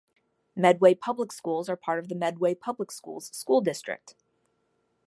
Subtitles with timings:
[0.55, 4.15] Medway Public Schools are part of the Medway Public Schools school district.